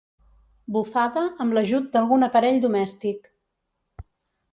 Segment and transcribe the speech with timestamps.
[0.77, 3.29] Bufada amb l'ajut d'algun aparell domèstic.